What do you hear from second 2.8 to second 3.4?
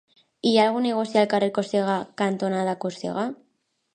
Còrsega?